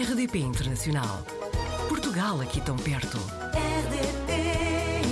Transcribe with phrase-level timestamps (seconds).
[0.00, 1.24] RDP Internacional.
[1.88, 3.16] Portugal aqui tão perto.
[3.52, 4.32] RDP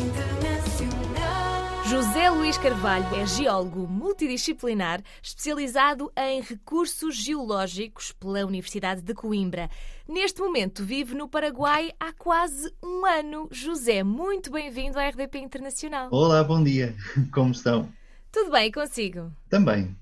[0.00, 1.84] Internacional.
[1.86, 9.68] José Luís Carvalho é geólogo multidisciplinar especializado em recursos geológicos pela Universidade de Coimbra.
[10.08, 13.48] Neste momento vive no Paraguai há quase um ano.
[13.50, 16.10] José, muito bem-vindo à RDP Internacional.
[16.12, 16.94] Olá, bom dia.
[17.34, 17.88] Como estão?
[18.30, 19.32] Tudo bem consigo?
[19.48, 19.96] Também.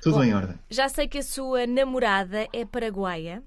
[0.00, 0.56] Tudo Bom, em ordem.
[0.70, 3.42] Já sei que a sua namorada é paraguaia.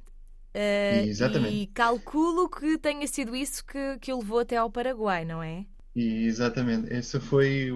[0.54, 1.56] Eh, Exatamente.
[1.56, 5.66] E calculo que tenha sido isso que, que o levou até ao Paraguai, não é?
[5.96, 6.92] Exatamente.
[6.94, 7.70] Essa foi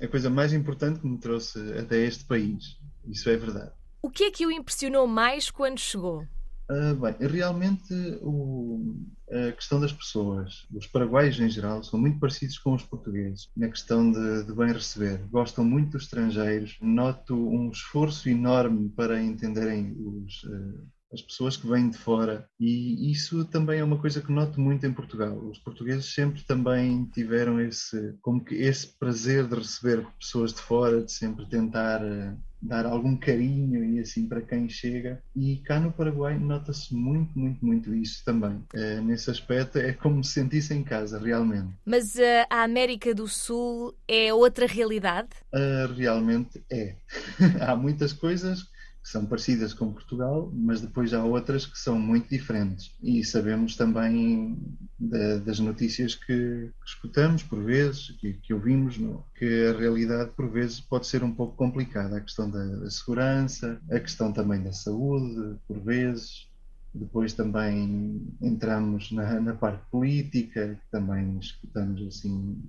[0.00, 2.76] a coisa mais importante que me trouxe até este país.
[3.06, 3.72] Isso é verdade.
[4.02, 6.26] O que é que o impressionou mais quando chegou?
[6.70, 8.94] Ah, bem, realmente o-
[9.30, 13.68] a questão das pessoas, os paraguaios em geral, são muito parecidos com os portugueses na
[13.68, 15.18] questão de, de bem receber.
[15.28, 16.76] Gostam muito dos estrangeiros.
[16.80, 23.10] Noto um esforço enorme para entenderem os, ah, as pessoas que vêm de fora e
[23.10, 25.36] isso também é uma coisa que noto muito em Portugal.
[25.36, 31.02] Os portugueses sempre também tiveram esse, como que esse prazer de receber pessoas de fora,
[31.02, 35.22] de sempre tentar ah, dar algum carinho e assim para quem chega.
[35.34, 38.62] E cá no Paraguai nota-se muito, muito, muito isso também.
[38.74, 41.72] Eh, nesse aspecto é como se sentisse em casa, realmente.
[41.84, 45.28] Mas eh, a América do Sul é outra realidade?
[45.52, 46.96] Ah, realmente é.
[47.60, 48.66] há muitas coisas
[49.02, 52.94] que são parecidas com Portugal, mas depois há outras que são muito diferentes.
[53.02, 54.56] E sabemos também
[54.98, 60.32] da- das notícias que, que escutamos por vezes, que, que ouvimos, no- que a realidade
[60.36, 62.16] por vezes pode ser um pouco complicada.
[62.18, 66.48] A questão da, da segurança, a questão também da saúde, por vezes.
[66.94, 72.60] Depois também entramos na, na parte política, também escutamos assim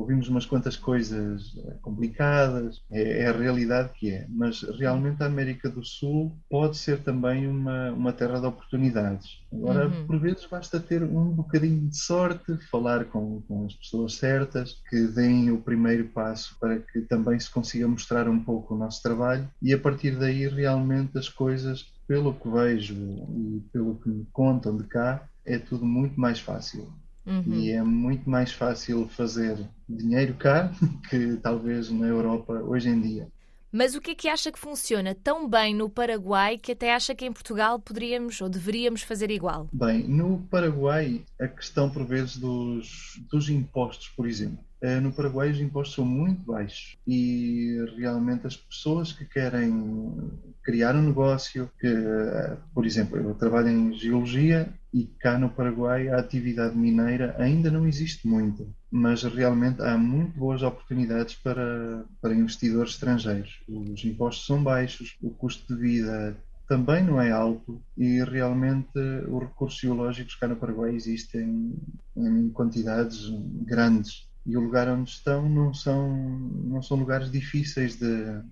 [0.00, 5.26] ouvimos umas quantas coisas eh, complicadas, é, é a realidade que é, mas realmente a
[5.26, 9.28] América do Sul pode ser também uma, uma terra de oportunidades.
[9.52, 10.06] Agora, Uhum.
[10.06, 15.06] por vezes basta ter um bocadinho de sorte, falar com, com as pessoas certas, que
[15.08, 19.48] deem o primeiro passo para que também se consiga mostrar um pouco o nosso trabalho
[19.62, 24.76] e a partir daí realmente as coisas, pelo que vejo e pelo que me contam
[24.76, 26.92] de cá, é tudo muito mais fácil.
[27.30, 27.54] Uhum.
[27.54, 29.56] E é muito mais fácil fazer
[29.88, 30.72] dinheiro cá
[31.08, 33.28] que talvez na Europa hoje em dia.
[33.72, 37.14] Mas o que é que acha que funciona tão bem no Paraguai que até acha
[37.14, 39.68] que em Portugal poderíamos ou deveríamos fazer igual?
[39.72, 44.58] Bem, no Paraguai, a questão por vezes dos, dos impostos, por exemplo.
[44.82, 50.16] Eh, No Paraguai os impostos são muito baixos e realmente as pessoas que querem
[50.62, 56.08] criar um negócio, que, eh, por exemplo, eu trabalho em geologia e cá no Paraguai
[56.08, 62.34] a atividade mineira ainda não existe muito, mas realmente há muito boas oportunidades para, para
[62.34, 63.62] investidores estrangeiros.
[63.68, 66.36] Os impostos são baixos, o custo de vida
[66.68, 68.98] também não é alto e realmente
[69.28, 71.74] os recursos geológicos cá no Paraguai existem
[72.16, 73.28] em quantidades
[73.66, 76.18] grandes e o lugar onde estão não são,
[76.64, 78.06] não são lugares difíceis de,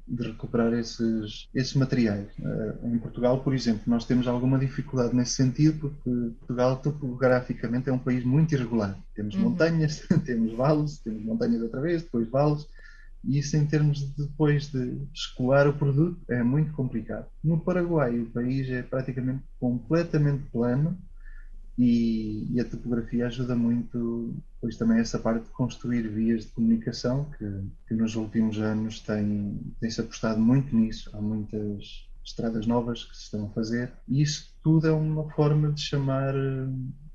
[0.06, 2.28] de recuperar esses, esses materiais.
[2.38, 7.92] Eh, Em Portugal, por exemplo, nós temos alguma dificuldade nesse sentido porque Portugal topograficamente é
[7.92, 8.98] um país muito irregular.
[9.14, 9.42] Temos Uhum.
[9.44, 12.66] montanhas, temos vales, temos montanhas outra vez, depois vales,
[13.24, 17.26] e isso em termos de depois de escoar o produto é muito complicado.
[17.42, 20.96] No Paraguai o país é praticamente completamente plano
[21.76, 27.30] e, e a topografia ajuda muito, pois também essa parte de construir vias de comunicação
[27.36, 27.44] que,
[27.86, 31.10] que nos últimos anos tem, tem-se apostado muito nisso.
[31.14, 35.72] Há muitas estradas novas que se estão a fazer e isso tudo é uma forma
[35.72, 36.68] de chamar eh,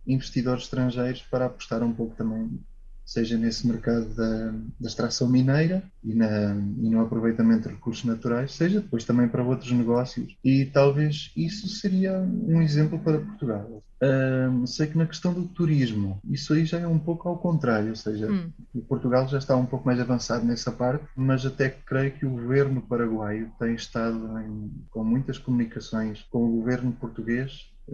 [0.08, 2.60] investidores estrangeiros para apostar um pouco também
[3.06, 8.54] seja nesse mercado da, da extração mineira e, na, e no aproveitamento de recursos naturais,
[8.54, 10.36] seja depois também para outros negócios.
[10.44, 13.84] E talvez isso seria um exemplo para Portugal.
[14.04, 17.90] Ahm, sei que na questão do turismo, isso aí já é um pouco ao contrário,
[17.90, 18.52] ou seja, Hum.
[18.74, 22.32] o Portugal já está um pouco mais avançado nessa parte, mas até creio que o
[22.32, 27.52] governo paraguaio tem estado em- com muitas comunicações com o governo português,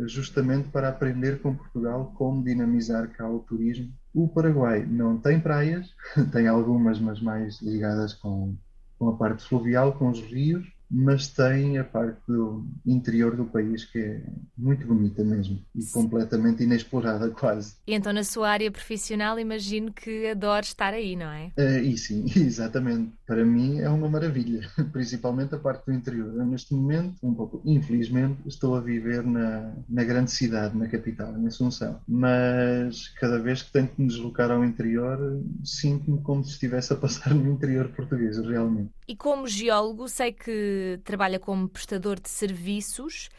[0.08, 3.92] justamente para aprender com Portugal como dinamizar cá o turismo.
[4.14, 5.90] O Paraguai não tem praias,
[6.34, 8.56] tem algumas, mas mais ligadas com,
[8.98, 13.86] com a parte fluvial, com os rios, mas tem a parte do interior do país
[13.86, 14.24] que é
[14.58, 17.76] muito bonita mesmo e completamente inexplorada quase.
[17.86, 21.52] E então, na sua área profissional, imagino que adore estar aí, não é?
[21.58, 23.12] Eh, e sim, exatamente.
[23.26, 26.34] Para mim é uma maravilha, principalmente a parte do interior.
[26.36, 31.38] Eu, neste momento, um pouco, infelizmente, estou a viver na, na grande cidade, na capital,
[31.38, 32.00] em Assunção.
[32.08, 36.96] Mas cada vez que tenho que me deslocar ao interior, sinto-me como se estivesse a
[36.96, 38.90] passar no interior português, realmente.
[39.08, 43.30] E como geólogo, sei que que trabalha como prestador de serviços.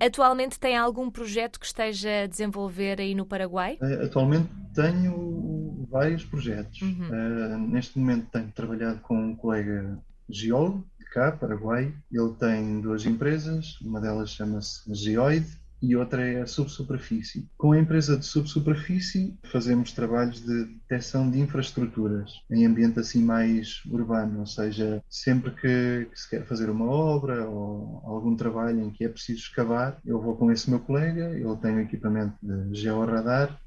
[0.00, 3.78] Atualmente tem algum projeto que esteja a desenvolver aí no Paraguai?
[3.80, 6.82] Uh, atualmente tenho vários projetos.
[6.82, 7.08] Uhum.
[7.08, 9.98] Uh, neste momento tenho trabalhado com um colega
[10.28, 11.94] geólogo de cá, Paraguai.
[12.10, 17.48] Ele tem duas empresas, uma delas chama-se Geoide e outra é a subsuperfície.
[17.58, 23.82] Com a empresa de subsuperfície fazemos trabalhos de detecção de infraestruturas em ambiente assim mais
[23.90, 28.90] urbano, ou seja, sempre que, que se quer fazer uma obra ou algum trabalho em
[28.90, 32.80] que é preciso escavar, eu vou com esse meu colega, ele tem um equipamento de
[32.80, 33.60] georradar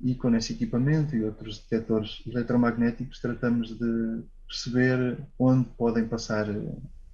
[0.00, 6.46] e com esse equipamento e outros detectores eletromagnéticos tratamos de perceber onde podem passar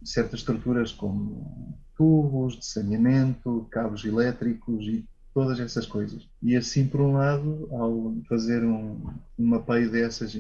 [0.05, 5.05] certas estruturas como tubos de saneamento, cabos elétricos e
[5.35, 6.29] todas essas coisas.
[6.41, 9.05] E assim, por um lado, ao fazer um,
[9.37, 10.33] um mapeio dessas,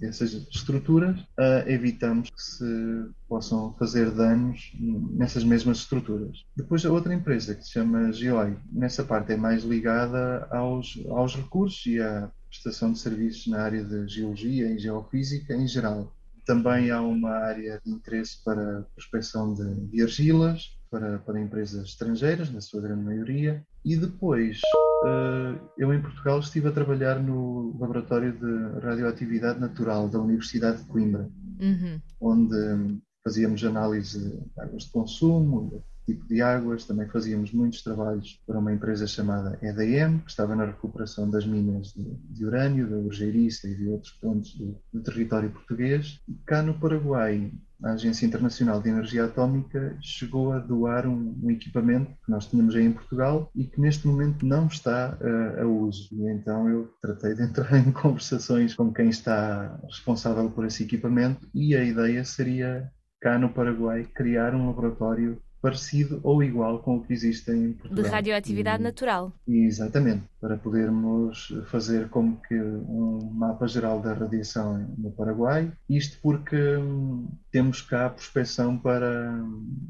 [0.00, 6.44] dessas estruturas, uh, evitamos que se possam fazer danos nessas mesmas estruturas.
[6.56, 11.36] Depois, a outra empresa, que se chama Geoi, nessa parte é mais ligada aos, aos
[11.36, 16.12] recursos e à prestação de serviços na área de geologia e geofísica em geral.
[16.44, 21.88] Também há uma área de interesse para a prospecção de, de argilas, para, para empresas
[21.88, 23.64] estrangeiras, na sua grande maioria.
[23.84, 24.60] E depois,
[25.04, 30.88] eh, eu em Portugal estive a trabalhar no Laboratório de Radioatividade Natural da Universidade de
[30.88, 31.28] Coimbra,
[31.60, 32.00] uhum.
[32.20, 36.84] onde fazíamos análise de águas de consumo, tipo de águas.
[36.84, 41.92] Também fazíamos muitos trabalhos para uma empresa chamada EDM, que estava na recuperação das minas
[41.92, 46.20] de, de urânio, da Urgeiriça e de outros pontos do, do território português.
[46.28, 47.52] E cá no Paraguai,
[47.82, 52.76] a Agência Internacional de Energia Atómica chegou a doar um, um, equipamento que nós tínhamos
[52.76, 56.08] aí em Portugal e que neste momento não está uh, a uso.
[56.12, 61.48] E então eu tratei de entrar em conversações com quem está responsável por esse equipamento
[61.52, 62.88] e a ideia seria
[63.20, 68.04] cá no Paraguai criar um laboratório parecido ou igual com o que existe em Portugal.
[68.04, 69.32] De radioatividade e, natural.
[69.46, 76.76] Exatamente, para podermos fazer como que um mapa geral da radiação no Paraguai, isto porque
[76.76, 79.40] hum, temos cá a prospecção para,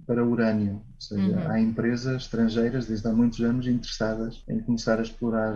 [0.06, 1.50] para urânio, ou seja, uhum.
[1.50, 5.54] há empresas estrangeiras desde há muitos anos interessadas em começar a explorar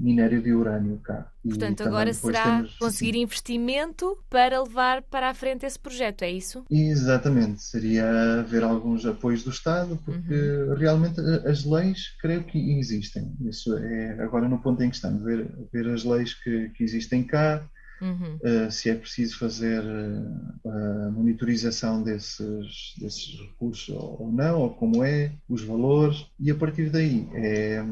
[0.00, 1.30] minério de urânio cá.
[1.46, 6.64] Portanto, agora será temos, conseguir investimento para levar para a frente esse projeto, é isso?
[6.70, 10.74] Exatamente, seria haver alguns apoios do Estado, porque uhum.
[10.74, 13.32] realmente as leis creio que existem.
[13.42, 17.22] Isso é agora no ponto em que estamos, ver, ver as leis que, que existem
[17.22, 17.62] cá,
[18.02, 25.04] Uh, se é preciso fazer uh, a monitorização desses, desses recursos ou não, ou como
[25.04, 27.84] é, os valores, e a partir daí é,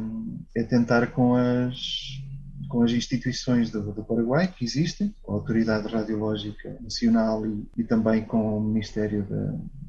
[0.56, 2.20] é tentar com as,
[2.68, 7.84] com as instituições do, do, Paraguai que existem, com a Autoridade Radiológica Nacional e, e
[7.84, 9.26] também com o Ministério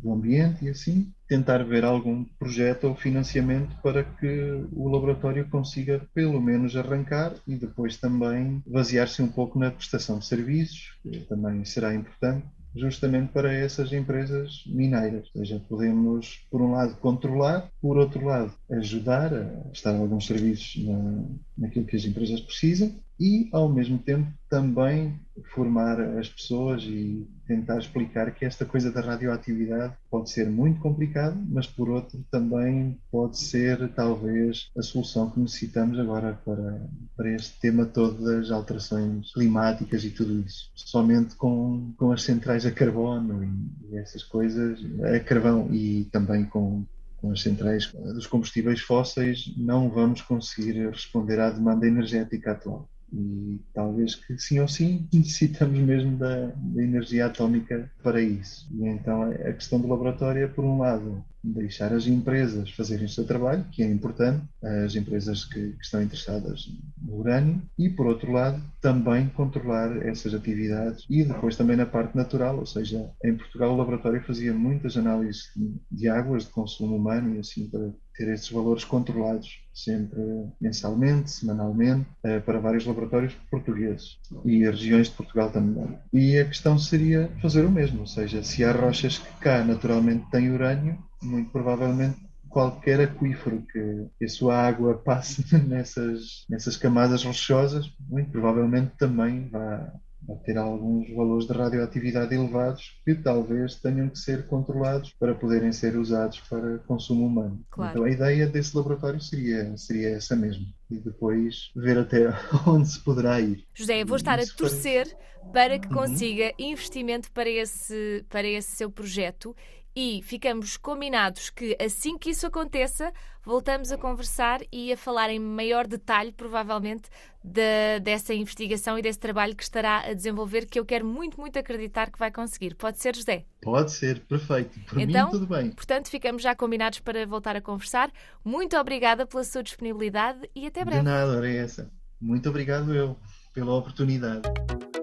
[0.01, 6.01] do Ambiente e assim, tentar ver algum projeto ou financiamento para que o laboratório consiga
[6.13, 11.63] pelo menos arrancar e depois também basear-se um pouco na prestação de serviços, que também
[11.65, 15.29] será importante, justamente para essas empresas mineiras.
[15.35, 20.83] Ou seja, podemos, por um lado, controlar, por outro lado, ajudar a prestar alguns serviços
[20.83, 21.23] na,
[21.57, 25.19] naquilo que as empresas precisam e, ao mesmo tempo, também
[25.53, 31.35] formar as pessoas e tentar explicar que esta coisa da radioatividade pode ser muito complicado,
[31.49, 36.79] mas por outro também pode ser talvez a solução que necessitamos agora para,
[37.17, 40.69] para este tema todo das alterações climáticas e tudo isso.
[40.75, 46.45] Somente com, com as centrais a carbono e, e essas coisas, a carvão e também
[46.45, 46.85] com
[47.21, 52.87] com as centrais dos combustíveis fósseis, não vamos conseguir responder à demanda energética atual.
[53.11, 58.67] E talvez que sim ou sim necessitamos mesmo da, da energia atómica para isso.
[58.71, 63.09] E então a questão do laboratório é, por um lado, deixar as empresas fazerem o
[63.09, 64.43] seu trabalho, que é importante,
[64.85, 66.69] as empresas que, que, estão interessadas
[67.01, 72.15] no urânio, e por outro lado, também controlar essas atividades e depois também na parte
[72.15, 75.51] natural, ou seja, em Portugal o laboratório fazia muitas análises
[75.91, 80.19] de águas de consumo humano e assim para ter esses valores controlados sempre
[80.59, 85.97] mensalmente, semanalmente, eh, para vários laboratórios portugueses e regiões de Portugal também.
[86.11, 90.29] E a questão seria fazer o mesmo, ou seja, se há rochas que cá naturalmente
[90.29, 97.91] têm urânio, muito provavelmente qualquer aquífero que a sua água passe nessas, nessas camadas rochosas,
[98.09, 99.87] muito provavelmente também vai,
[100.23, 105.71] vai ter alguns valores de radioatividade elevados que talvez tenham que ser controlados para poderem
[105.71, 107.63] ser usados para consumo humano.
[107.69, 107.91] Claro.
[107.91, 110.65] Então a ideia desse laboratório seria, seria essa mesmo.
[110.89, 112.33] E depois ver até
[112.65, 113.63] onde se poderá ir.
[113.75, 115.15] José, eu vou estar a torcer
[115.53, 115.93] para que uhum.
[115.93, 119.55] consiga investimento para esse, para esse seu projeto
[119.95, 123.11] E ficamos combinados que assim que isso aconteça,
[123.43, 127.09] voltamos a conversar e a falar em maior detalhe, provavelmente,
[127.43, 131.57] de- dessa investigação e desse trabalho que estará a desenvolver, que eu quero muito, muito
[131.57, 132.75] acreditar que vai conseguir.
[132.75, 133.45] Pode ser, José?
[133.61, 134.79] Pode ser, perfeito.
[134.81, 135.71] Por Então, mim, tudo bem.
[135.71, 138.11] Portanto, ficamos já combinados para voltar a conversar.
[138.45, 141.01] Muito obrigada pela sua disponibilidade e até De breve.
[141.03, 141.91] nada, era essa.
[142.21, 143.17] Muito obrigado eu
[143.53, 144.43] pela oportunidade.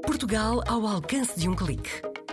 [0.07, 1.91] Portugal ao alcance de um clique.